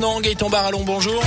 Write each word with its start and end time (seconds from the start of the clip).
maintenant. 0.00 0.20
Gaëtan 0.20 0.48
Barallon, 0.48 0.84
bonjour. 0.84 1.22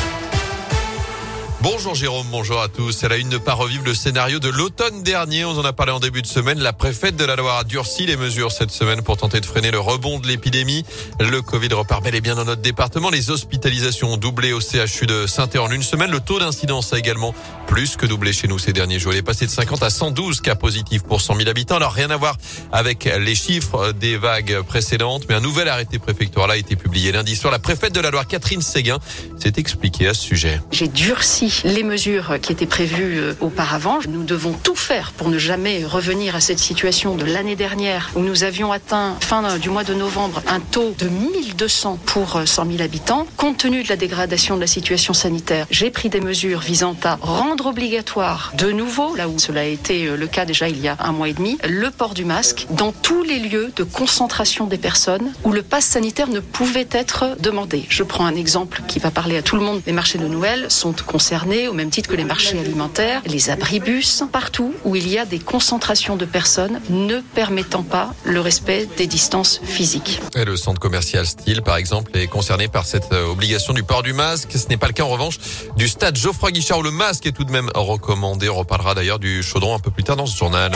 Bonjour 1.64 1.96
Jérôme, 1.96 2.28
bonjour 2.30 2.60
à 2.60 2.68
tous. 2.68 3.04
Elle 3.04 3.14
a 3.14 3.16
une 3.16 3.30
ne 3.30 3.38
pas 3.38 3.54
revivre 3.54 3.86
le 3.86 3.94
scénario 3.94 4.40
de 4.40 4.50
l'automne 4.50 5.02
dernier. 5.02 5.46
On 5.46 5.52
en 5.52 5.64
a 5.64 5.72
parlé 5.72 5.94
en 5.94 6.02
début 6.02 6.22
de 6.22 6.28
semaine. 6.28 6.60
La 6.60 6.74
préfète 6.74 7.16
de 7.16 7.24
la 7.24 7.38
Loire 7.38 7.60
a 7.60 7.64
durci 7.64 8.06
les 8.06 8.18
mesures 8.18 8.52
cette 8.52 8.70
semaine 8.70 9.02
pour 9.02 9.16
tenter 9.16 9.40
de 9.40 9.46
freiner 9.46 9.72
le 9.72 9.80
rebond 9.80 10.20
de 10.20 10.28
l'épidémie. 10.28 10.84
Le 11.22 11.42
Covid 11.42 11.70
repart 11.70 12.04
bel 12.04 12.16
et 12.16 12.20
bien 12.20 12.36
dans 12.36 12.44
notre 12.44 12.62
département. 12.62 13.10
Les 13.10 13.30
hospitalisations 13.30 14.12
ont 14.12 14.18
doublé 14.18 14.52
au 14.52 14.60
CHU 14.60 15.06
de 15.06 15.26
saint 15.26 15.48
en 15.58 15.72
une 15.72 15.84
semaine. 15.84 16.12
Le 16.12 16.20
taux 16.20 16.38
d'incidence 16.38 16.92
a 16.92 17.00
également 17.00 17.34
plus 17.66 17.96
que 17.96 18.06
doublé 18.06 18.34
chez 18.34 18.50
nous 18.50 18.60
ces 18.60 18.74
derniers 18.74 19.00
jours. 19.00 19.14
Il 19.14 19.20
est 19.20 19.22
passé 19.22 19.46
de 19.46 19.52
50 19.52 19.84
à 19.84 19.90
112 19.90 20.42
cas 20.42 20.56
positifs 20.56 21.04
pour 21.04 21.22
100 21.22 21.38
000 21.38 21.50
habitants. 21.50 21.78
Alors 21.78 21.94
rien 21.94 22.10
à 22.10 22.18
voir 22.18 22.36
avec 22.74 23.06
les 23.06 23.36
chiffres 23.36 23.94
des 23.94 24.18
vagues 24.18 24.64
précédentes, 24.68 25.28
mais 25.30 25.36
un 25.36 25.40
nouvel 25.40 25.70
arrêté 25.70 25.98
préfectoral 25.98 26.52
a 26.52 26.58
été 26.58 26.76
publié 26.76 27.14
lundi 27.14 27.38
soir. 27.38 27.54
La 27.54 27.60
préfète 27.60 27.94
de 27.94 28.02
la 28.02 28.12
Loire, 28.12 28.28
Catherine 28.28 28.62
Séguin, 28.62 29.00
s'est 29.40 29.54
expliquée 29.56 30.10
à 30.10 30.14
ce 30.14 30.24
sujet. 30.24 30.60
J'ai 30.70 30.90
durci 30.90 31.53
les 31.64 31.84
mesures 31.84 32.40
qui 32.42 32.52
étaient 32.52 32.66
prévues 32.66 33.20
euh, 33.20 33.34
auparavant. 33.40 34.00
Nous 34.08 34.24
devons 34.24 34.54
tout 34.54 34.76
faire 34.76 35.12
pour 35.12 35.30
ne 35.30 35.38
jamais 35.38 35.86
revenir 35.86 36.36
à 36.36 36.40
cette 36.40 36.60
situation 36.60 37.16
de 37.16 37.26
l'année 37.26 37.56
dernière 37.56 38.10
où 38.16 38.22
nous 38.22 38.44
avions 38.44 38.72
atteint 38.72 39.16
fin 39.20 39.58
du 39.58 39.70
mois 39.70 39.84
de 39.84 39.94
novembre 39.94 40.42
un 40.48 40.60
taux 40.60 40.94
de 40.98 41.08
1200 41.08 42.00
pour 42.06 42.42
100 42.46 42.64
euh, 42.64 42.72
000 42.72 42.84
habitants. 42.84 43.28
Compte 43.38 43.58
tenu 43.58 43.84
de 43.84 43.90
la 43.90 43.96
dégradation 43.96 44.56
de 44.56 44.62
la 44.62 44.68
situation 44.68 45.14
sanitaire, 45.14 45.68
j'ai 45.70 45.92
pris 45.92 46.10
des 46.10 46.22
mesures 46.22 46.60
visant 46.60 46.96
à 47.04 47.16
rendre 47.22 47.68
obligatoire 47.68 48.54
de 48.58 48.72
nouveau, 48.72 49.16
là 49.16 49.28
où 49.28 49.40
cela 49.40 49.62
a 49.62 49.66
été 49.66 50.08
euh, 50.08 50.16
le 50.16 50.28
cas 50.28 50.46
déjà 50.46 50.70
il 50.70 50.80
y 50.80 50.88
a 50.88 50.98
un 51.00 51.12
mois 51.12 51.30
et 51.30 51.34
demi, 51.34 51.58
le 51.68 51.92
port 51.92 52.14
du 52.14 52.26
masque 52.26 52.68
dans 52.72 52.92
tous 52.92 53.24
les 53.24 53.40
lieux 53.40 53.72
de 53.76 53.84
concentration 53.84 54.68
des 54.68 54.78
personnes 54.78 55.32
où 55.44 55.52
le 55.52 55.62
pass 55.62 55.86
sanitaire 55.86 56.28
ne 56.28 56.40
pouvait 56.40 56.88
être 56.92 57.36
demandé. 57.40 57.86
Je 57.90 58.04
prends 58.04 58.26
un 58.26 58.36
exemple 58.36 58.82
qui 58.88 59.00
va 59.00 59.12
parler 59.12 59.38
à 59.38 59.42
tout 59.42 59.56
le 59.56 59.64
monde. 59.64 59.82
Les 59.86 59.94
marchés 59.94 60.18
de 60.18 60.28
Noël 60.28 60.68
sont 60.70 60.94
au 61.44 61.74
même 61.74 61.90
titre 61.90 62.10
que 62.10 62.16
les 62.16 62.24
marchés 62.24 62.58
alimentaires, 62.58 63.22
les 63.26 63.50
abribus, 63.50 64.24
partout 64.32 64.74
où 64.86 64.96
il 64.96 65.10
y 65.10 65.18
a 65.18 65.26
des 65.26 65.40
concentrations 65.40 66.16
de 66.16 66.26
personnes 66.26 66.80
ne 66.90 67.20
permettant 67.20 67.84
pas 67.84 68.14
le 68.24 68.40
respect 68.40 68.88
des 68.98 69.08
distances 69.08 69.60
physiques. 69.64 70.22
Et 70.36 70.46
le 70.46 70.56
centre 70.56 70.80
commercial 70.80 71.26
Style, 71.26 71.62
par 71.62 71.76
exemple, 71.76 72.18
est 72.18 72.28
concerné 72.28 72.70
par 72.70 72.86
cette 72.86 73.12
euh, 73.12 73.28
obligation 73.28 73.74
du 73.74 73.84
port 73.84 74.04
du 74.04 74.14
masque. 74.14 74.52
Ce 74.56 74.68
n'est 74.70 74.78
pas 74.78 74.88
le 74.88 74.94
cas 74.94 75.04
en 75.04 75.10
revanche 75.10 75.40
du 75.76 75.88
stade 75.88 76.16
Geoffroy 76.18 76.52
Guichard 76.52 76.80
où 76.80 76.84
le 76.84 76.92
masque 76.92 77.26
est 77.26 77.34
tout 77.34 77.44
de 77.44 77.52
même 77.52 77.70
recommandé. 77.76 78.48
On 78.50 78.56
reparlera 78.56 78.96
d'ailleurs 78.96 79.20
du 79.20 79.44
chaudron 79.44 79.76
un 79.76 79.80
peu 79.80 79.92
plus 79.92 80.04
tard 80.04 80.16
dans 80.16 80.26
ce 80.26 80.38
journal. 80.38 80.72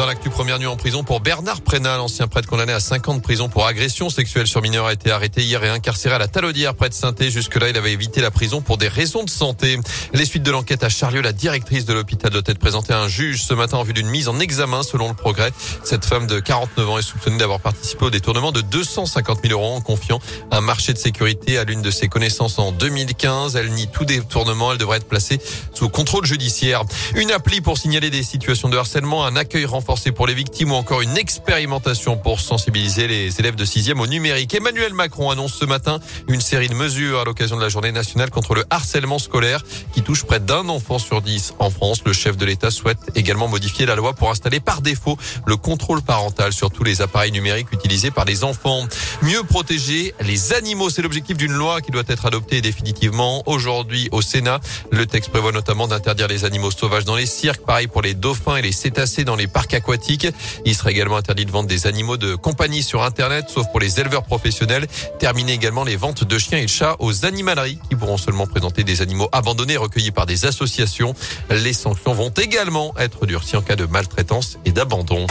Dans 0.00 0.06
l'actu 0.06 0.30
première 0.30 0.58
nuit 0.58 0.66
en 0.66 0.78
prison 0.78 1.04
pour 1.04 1.20
Bernard 1.20 1.60
Prénat, 1.60 1.98
l'ancien 1.98 2.26
prêtre 2.26 2.48
condamné 2.48 2.72
à 2.72 2.80
5 2.80 3.06
ans 3.08 3.14
de 3.14 3.20
prison 3.20 3.50
pour 3.50 3.66
agression 3.66 4.08
sexuelle 4.08 4.46
sur 4.46 4.62
mineur 4.62 4.86
a 4.86 4.94
été 4.94 5.10
arrêté 5.10 5.42
hier 5.42 5.62
et 5.62 5.68
incarcéré 5.68 6.14
à 6.14 6.18
la 6.18 6.26
Talaudière 6.26 6.74
près 6.74 6.88
de 6.88 6.94
saint 6.94 7.12
Jusque-là, 7.18 7.68
il 7.68 7.76
avait 7.76 7.92
évité 7.92 8.22
la 8.22 8.30
prison 8.30 8.62
pour 8.62 8.78
des 8.78 8.88
raisons 8.88 9.24
de 9.24 9.28
santé. 9.28 9.78
Les 10.14 10.24
suites 10.24 10.42
de 10.42 10.50
l'enquête 10.50 10.84
à 10.84 10.88
Charlieu, 10.88 11.20
la 11.20 11.34
directrice 11.34 11.84
de 11.84 11.92
l'hôpital 11.92 12.30
doit 12.30 12.40
être 12.46 12.58
présentée 12.58 12.94
à 12.94 12.98
un 12.98 13.08
juge 13.08 13.42
ce 13.42 13.52
matin 13.52 13.76
en 13.76 13.82
vue 13.82 13.92
d'une 13.92 14.08
mise 14.08 14.28
en 14.28 14.40
examen 14.40 14.82
selon 14.82 15.06
le 15.06 15.14
progrès. 15.14 15.52
Cette 15.84 16.06
femme 16.06 16.26
de 16.26 16.40
49 16.40 16.88
ans 16.88 16.96
est 16.96 17.02
soupçonnée 17.02 17.36
d'avoir 17.36 17.60
participé 17.60 18.06
au 18.06 18.10
détournement 18.10 18.52
de 18.52 18.62
250 18.62 19.40
000 19.42 19.52
euros 19.52 19.74
en 19.74 19.82
confiant 19.82 20.18
un 20.50 20.62
marché 20.62 20.94
de 20.94 20.98
sécurité 20.98 21.58
à 21.58 21.64
l'une 21.64 21.82
de 21.82 21.90
ses 21.90 22.08
connaissances 22.08 22.58
en 22.58 22.72
2015. 22.72 23.54
Elle 23.54 23.68
nie 23.72 23.88
tout 23.88 24.06
détournement. 24.06 24.72
Elle 24.72 24.78
devrait 24.78 24.96
être 24.96 25.08
placée 25.08 25.42
sous 25.74 25.90
contrôle 25.90 26.24
judiciaire. 26.24 26.84
Une 27.16 27.32
appli 27.32 27.60
pour 27.60 27.76
signaler 27.76 28.08
des 28.08 28.22
situations 28.22 28.70
de 28.70 28.78
harcèlement, 28.78 29.26
un 29.26 29.36
accueil 29.36 29.66
renforcé 29.66 29.89
pour 29.90 30.28
les 30.28 30.34
victimes 30.34 30.70
ou 30.70 30.76
encore 30.76 31.00
une 31.00 31.18
expérimentation 31.18 32.16
pour 32.16 32.40
sensibiliser 32.40 33.08
les 33.08 33.40
élèves 33.40 33.56
de 33.56 33.64
6e 33.64 33.98
au 33.98 34.06
numérique. 34.06 34.54
Emmanuel 34.54 34.94
Macron 34.94 35.30
annonce 35.30 35.54
ce 35.54 35.64
matin 35.64 35.98
une 36.28 36.40
série 36.40 36.68
de 36.68 36.74
mesures 36.74 37.18
à 37.20 37.24
l'occasion 37.24 37.56
de 37.56 37.60
la 37.60 37.68
journée 37.68 37.90
nationale 37.90 38.30
contre 38.30 38.54
le 38.54 38.64
harcèlement 38.70 39.18
scolaire 39.18 39.64
qui 39.92 40.02
touche 40.02 40.22
près 40.22 40.38
d'un 40.38 40.68
enfant 40.68 41.00
sur 41.00 41.22
dix 41.22 41.54
en 41.58 41.70
France. 41.70 42.02
Le 42.06 42.12
chef 42.12 42.36
de 42.36 42.46
l'État 42.46 42.70
souhaite 42.70 42.98
également 43.16 43.48
modifier 43.48 43.84
la 43.84 43.96
loi 43.96 44.12
pour 44.12 44.30
installer 44.30 44.60
par 44.60 44.80
défaut 44.80 45.18
le 45.44 45.56
contrôle 45.56 46.02
parental 46.02 46.52
sur 46.52 46.70
tous 46.70 46.84
les 46.84 47.02
appareils 47.02 47.32
numériques 47.32 47.72
utilisés 47.72 48.12
par 48.12 48.26
les 48.26 48.44
enfants. 48.44 48.86
Mieux 49.22 49.42
protéger 49.42 50.14
les 50.20 50.52
animaux, 50.52 50.88
c'est 50.88 51.02
l'objectif 51.02 51.36
d'une 51.36 51.52
loi 51.52 51.80
qui 51.80 51.90
doit 51.90 52.04
être 52.06 52.26
adoptée 52.26 52.60
définitivement 52.60 53.42
aujourd'hui 53.46 54.08
au 54.12 54.22
Sénat. 54.22 54.60
Le 54.92 55.04
texte 55.06 55.30
prévoit 55.30 55.52
notamment 55.52 55.88
d'interdire 55.88 56.28
les 56.28 56.44
animaux 56.44 56.70
sauvages 56.70 57.04
dans 57.04 57.16
les 57.16 57.26
cirques, 57.26 57.66
pareil 57.66 57.88
pour 57.88 58.02
les 58.02 58.14
dauphins 58.14 58.56
et 58.56 58.62
les 58.62 58.72
cétacés 58.72 59.24
dans 59.24 59.36
les 59.36 59.48
parcs 59.48 59.69
aquatiques 59.74 60.28
il 60.64 60.74
sera 60.74 60.90
également 60.90 61.16
interdit 61.16 61.46
de 61.46 61.50
vendre 61.50 61.68
des 61.68 61.86
animaux 61.86 62.16
de 62.16 62.34
compagnie 62.34 62.82
sur 62.82 63.02
Internet, 63.02 63.46
sauf 63.48 63.66
pour 63.70 63.80
les 63.80 64.00
éleveurs 64.00 64.24
professionnels. 64.24 64.86
Terminer 65.18 65.52
également 65.52 65.84
les 65.84 65.96
ventes 65.96 66.24
de 66.24 66.38
chiens 66.38 66.58
et 66.58 66.64
de 66.64 66.68
chats 66.68 66.96
aux 66.98 67.24
animaleries 67.24 67.78
qui 67.88 67.96
pourront 67.96 68.16
seulement 68.18 68.46
présenter 68.46 68.84
des 68.84 69.02
animaux 69.02 69.28
abandonnés 69.32 69.76
recueillis 69.76 70.10
par 70.10 70.26
des 70.26 70.46
associations. 70.46 71.14
Les 71.50 71.72
sanctions 71.72 72.12
vont 72.12 72.30
également 72.30 72.94
être 72.98 73.26
durcies 73.26 73.56
en 73.56 73.62
cas 73.62 73.76
de 73.76 73.86
maltraitance 73.86 74.58
et 74.64 74.72
d'abandon. 74.72 75.26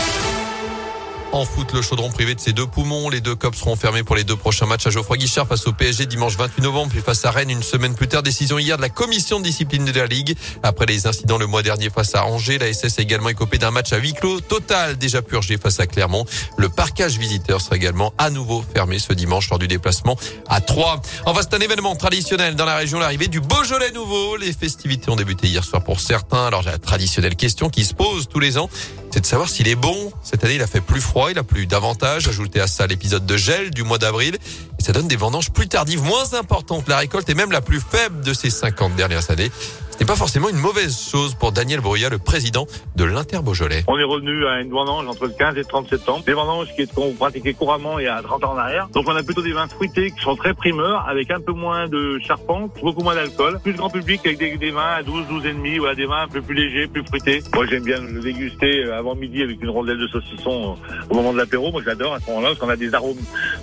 En 1.32 1.46
foot, 1.46 1.74
le 1.74 1.84
chaudron 1.84 2.10
privé 2.10 2.34
de 2.34 2.40
ses 2.40 2.54
deux 2.54 2.66
poumons. 2.66 3.08
Les 3.08 3.22
deux 3.22 3.36
copes 3.36 3.56
seront 3.56 3.76
fermés 3.76 4.02
pour 4.02 4.16
les 4.16 4.24
deux 4.24 4.36
prochains 4.36 4.66
matchs 4.66 4.88
à 4.88 4.90
Geoffroy 4.90 5.18
Guichard 5.18 5.48
face 5.48 5.68
au 5.68 5.74
PSG 5.74 6.08
dimanche 6.08 6.36
28 6.36 6.64
novembre, 6.64 6.90
puis 6.90 7.02
face 7.02 7.24
à 7.24 7.30
Rennes 7.30 7.52
une 7.52 7.62
semaine 7.62 7.94
plus 7.94 8.08
tard. 8.08 8.24
Décision 8.24 8.58
hier 8.58 8.78
de 8.78 8.82
la 8.82 8.90
commission 8.90 9.38
de 9.40 9.44
discipline 9.44 9.86
de 9.86 9.92
la 9.92 10.08
Ligue. 10.08 10.36
Après 10.64 10.88
les 10.88 11.06
incidents 11.06 11.38
le 11.38 11.46
mois 11.46 11.62
dernier 11.62 11.92
face 11.92 12.16
à 12.16 12.26
Angers, 12.26 12.58
la 12.58 12.74
SS 12.74 12.98
a 12.98 13.04
également 13.04 13.30
écopé 13.30 13.60
d'un 13.60 13.70
match 13.70 13.94
à 13.94 13.98
huis 13.98 14.14
clos 14.14 14.42
total 14.42 14.98
déjà 14.98 15.22
purgé 15.22 15.60
face 15.60 15.80
à 15.80 15.86
Clermont. 15.86 16.26
Le 16.58 16.68
parcage 16.68 17.20
visiteur 17.20 17.62
sera 17.62 17.76
également 17.76 18.12
à 18.18 18.32
nouveau 18.32 18.64
fermé 18.74 18.98
ce 18.98 19.14
dimanche 19.14 19.52
lors 19.52 19.60
du 19.60 19.68
déplacement 19.68 20.18
à 20.48 20.62
Troyes. 20.62 21.00
Enfin, 21.28 21.42
c'est 21.44 21.56
un 21.56 21.62
événement 21.62 21.96
traditionnel 21.96 22.56
dans 22.56 22.66
la 22.66 22.76
région, 22.76 22.98
l'arrivée 22.98 23.28
du 23.28 23.40
Beaujolais 23.40 23.92
nouveau. 23.92 24.36
Les 24.36 24.52
festivités 24.52 25.12
ont 25.12 25.16
débuté 25.16 25.46
hier 25.46 25.64
soir 25.64 25.84
pour 25.84 26.00
certains. 26.00 26.48
Alors, 26.48 26.64
la 26.64 26.80
traditionnelle 26.80 27.36
question 27.36 27.70
qui 27.70 27.86
se 27.86 27.94
pose 27.94 28.28
tous 28.28 28.40
les 28.40 28.58
ans 28.58 28.70
c'est 29.12 29.22
de 29.22 29.26
savoir 29.26 29.50
s'il 29.50 29.68
est 29.68 29.76
bon. 29.76 30.12
Cette 30.24 30.44
année, 30.44 30.56
il 30.56 30.62
a 30.62 30.68
fait 30.68 30.82
plus 30.82 31.02
froid, 31.02 31.32
il 31.32 31.38
a 31.40 31.44
plu 31.44 31.66
davantage. 31.66 32.28
Ajouté 32.28 32.62
à 32.62 32.68
ça 32.68 32.88
l'épisode 32.88 33.26
de 33.26 33.38
gel 33.38 33.72
du 33.72 33.84
mois 33.84 33.98
d'avril. 33.98 34.38
Et 34.80 34.84
ça 34.84 34.92
donne 34.92 35.08
des 35.08 35.16
vendanges 35.16 35.52
plus 35.52 35.68
tardives, 35.68 36.04
moins 36.04 36.34
importantes. 36.34 36.88
La 36.88 36.98
récolte 36.98 37.30
est 37.30 37.36
même 37.36 37.52
la 37.52 37.62
plus 37.62 37.80
faible 37.80 38.22
de 38.22 38.34
ces 38.34 38.50
50 38.50 38.96
dernières 38.96 39.32
années 39.32 39.52
n'est 40.00 40.06
pas 40.06 40.16
forcément 40.16 40.48
une 40.48 40.58
mauvaise 40.58 40.98
chose 40.98 41.36
pour 41.36 41.52
Daniel 41.52 41.82
Brouillat, 41.82 42.10
le 42.10 42.20
président 42.20 42.68
de 42.96 43.04
l'Inter 43.04 43.40
Beaujolais. 43.44 43.84
On 43.88 43.98
est 43.98 44.04
revenu 44.04 44.46
à 44.46 44.62
une 44.62 44.70
vendange 44.70 45.06
entre 45.08 45.26
le 45.26 45.34
15 45.34 45.56
et 45.56 45.60
le 45.60 45.66
30 45.66 45.90
septembre. 45.90 46.24
Des 46.26 46.34
vendanges 46.34 46.68
qu'on 46.96 47.12
pratiquait 47.14 47.54
couramment 47.54 48.00
il 48.00 48.06
y 48.06 48.08
a 48.08 48.22
30 48.22 48.46
ans 48.46 48.54
en 48.54 48.58
arrière. 48.58 48.88
Donc 48.94 49.08
on 49.10 49.16
a 49.16 49.24
plutôt 49.24 49.42
des 49.42 49.52
vins 49.52 49.68
fruités 49.68 50.12
qui 50.12 50.22
sont 50.22 50.38
très 50.38 50.54
primeurs, 50.54 51.06
avec 51.10 51.32
un 51.32 51.42
peu 51.42 51.52
moins 51.52 51.88
de 51.88 52.18
charpente, 52.20 52.72
beaucoup 52.82 53.02
moins 53.02 53.16
d'alcool. 53.16 53.60
Plus 53.62 53.74
grand 53.74 53.90
public 53.90 54.22
avec 54.26 54.60
des, 54.60 54.72
vins 54.72 54.96
à 54.98 55.04
12, 55.04 55.28
12 55.28 55.46
et 55.46 55.54
demi, 55.54 55.78
voilà, 55.80 55.96
des 55.96 56.06
vins 56.06 56.24
un 56.24 56.28
peu 56.28 56.42
plus 56.42 56.56
légers, 56.56 56.88
plus 56.88 57.04
fruités. 57.04 57.44
Moi 57.54 57.66
j'aime 57.68 57.84
bien 57.84 58.00
le 58.00 58.22
déguster 58.22 58.86
euh, 58.86 58.98
avant 58.98 59.16
midi 59.16 59.44
avec 59.44 59.62
une 59.62 59.70
rondelle 59.70 59.98
de 59.98 60.08
saucisson 60.08 60.78
euh, 60.78 60.96
au 61.10 61.16
moment 61.16 61.34
de 61.34 61.38
l'apéro. 61.38 61.72
Moi 61.72 61.82
j'adore 61.84 62.14
à 62.14 62.20
ce 62.22 62.28
moment-là 62.28 62.50
parce 62.50 62.60
qu'on 62.60 62.70
a 62.70 62.78
des 62.78 62.94
arômes 62.94 63.18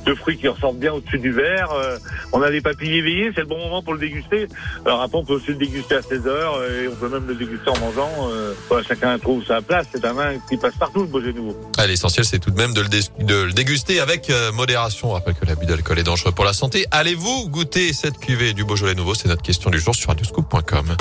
de 0.05 0.15
fruits 0.15 0.37
qui 0.37 0.49
ressortent 0.49 0.79
bien 0.79 0.93
au-dessus 0.93 1.19
du 1.19 1.33
verre. 1.33 1.73
Euh, 1.73 1.97
on 2.33 2.43
a 2.43 2.51
des 2.51 2.61
papilles 2.61 2.99
éveillées, 2.99 3.33
c'est 3.35 3.41
le 3.41 3.47
bon 3.47 3.59
moment 3.59 3.83
pour 3.83 3.95
le 3.95 4.01
déguster. 4.01 4.49
Alors 4.85 5.01
après 5.01 5.17
on 5.17 5.25
peut 5.25 5.35
aussi 5.35 5.49
le 5.49 5.55
déguster 5.55 5.95
à 5.95 6.03
16 6.03 6.26
et 6.27 6.89
on 6.89 6.95
peut 6.95 7.09
même 7.09 7.27
le 7.27 7.35
déguster 7.35 7.71
en 7.71 7.79
mangeant. 7.79 8.11
Euh, 8.31 8.55
chacun 8.87 9.19
trouve 9.19 9.45
sa 9.45 9.63
place. 9.63 9.87
C'est 9.93 10.05
un 10.05 10.13
vin 10.13 10.39
qui 10.49 10.57
passe 10.57 10.75
partout, 10.79 11.03
le 11.03 11.07
Beaujolais 11.07 11.33
nouveau. 11.33 11.57
Ah, 11.79 11.87
l'essentiel, 11.87 12.25
c'est 12.25 12.39
tout 12.39 12.51
de 12.51 12.57
même 12.57 12.75
de 12.75 12.83
le, 12.83 13.53
déguster 13.53 14.01
avec 14.01 14.31
euh, 14.31 14.53
modération. 14.53 15.11
On 15.11 15.13
rappelle 15.13 15.35
que 15.35 15.47
l'abus 15.47 15.67
d'alcool 15.67 15.99
est 15.99 16.05
dangereux 16.05 16.33
pour 16.33 16.45
la 16.45 16.53
santé. 16.53 16.87
Allez-vous 16.91 17.49
goûter 17.49 17.93
cette 17.93 18.19
cuvée 18.19 18.53
du 18.53 18.65
Beaujolais 18.65 18.95
nouveau? 18.95 19.15
C'est 19.15 19.29
notre 19.29 19.43
question 19.43 19.71
du 19.71 19.79
jour 19.79 19.95
sur 19.95 20.09
radioscoop.com. 20.09 20.97